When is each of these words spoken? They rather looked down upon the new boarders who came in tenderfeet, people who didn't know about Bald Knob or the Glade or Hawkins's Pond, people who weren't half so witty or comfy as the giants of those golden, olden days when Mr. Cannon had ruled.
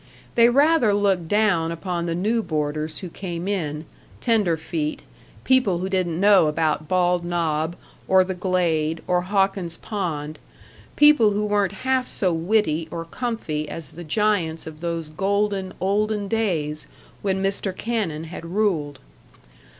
They 0.33 0.49
rather 0.49 0.95
looked 0.95 1.27
down 1.27 1.71
upon 1.71 2.07
the 2.07 2.15
new 2.15 2.41
boarders 2.41 2.97
who 3.05 3.09
came 3.09 3.47
in 3.47 3.85
tenderfeet, 4.19 5.01
people 5.43 5.77
who 5.77 5.89
didn't 5.89 6.19
know 6.19 6.47
about 6.47 6.87
Bald 6.87 7.23
Knob 7.23 7.75
or 8.07 8.23
the 8.23 8.33
Glade 8.33 9.03
or 9.05 9.21
Hawkins's 9.21 9.77
Pond, 9.77 10.39
people 10.95 11.33
who 11.33 11.45
weren't 11.45 11.71
half 11.85 12.07
so 12.07 12.33
witty 12.33 12.87
or 12.89 13.05
comfy 13.05 13.69
as 13.69 13.91
the 13.91 14.03
giants 14.03 14.65
of 14.65 14.79
those 14.79 15.07
golden, 15.09 15.71
olden 15.79 16.27
days 16.27 16.87
when 17.21 17.43
Mr. 17.43 17.71
Cannon 17.77 18.23
had 18.23 18.43
ruled. 18.43 18.97